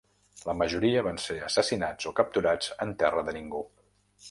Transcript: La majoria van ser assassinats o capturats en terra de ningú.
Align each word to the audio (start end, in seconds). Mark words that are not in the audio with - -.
La 0.49 0.53
majoria 0.61 1.03
van 1.07 1.19
ser 1.25 1.37
assassinats 1.49 2.09
o 2.13 2.15
capturats 2.21 2.73
en 2.87 2.97
terra 3.05 3.27
de 3.31 3.39
ningú. 3.39 3.65